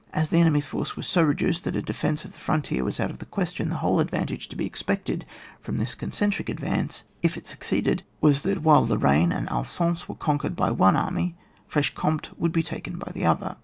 As 0.13 0.29
the 0.29 0.39
enemy's 0.39 0.65
force 0.65 0.95
was 0.95 1.05
so 1.05 1.21
reduced 1.21 1.63
that 1.63 1.75
a 1.75 1.81
defence 1.83 2.25
of 2.25 2.33
the 2.33 2.39
frontier 2.39 2.83
was 2.83 2.99
out 2.99 3.11
of 3.11 3.19
the 3.19 3.25
question, 3.27 3.69
the 3.69 3.75
whole 3.85 3.99
advantage 3.99 4.47
to 4.49 4.55
be 4.55 4.65
expected 4.65 5.27
from 5.61 5.77
this 5.77 5.93
concentric 5.93 6.49
advance, 6.49 7.03
if 7.21 7.37
it 7.37 7.45
succeeded, 7.45 8.01
was 8.19 8.41
that 8.41 8.63
while 8.63 8.83
Lorraine 8.83 9.31
and 9.31 9.47
Alsace 9.49 10.09
were 10.09 10.15
conquered 10.15 10.55
by 10.55 10.71
one 10.71 10.95
army, 10.95 11.35
Franche 11.67 11.93
Comte 11.93 12.31
would 12.39 12.51
be 12.51 12.63
taken 12.63 12.97
by 12.97 13.11
the 13.13 13.25
other. 13.27 13.57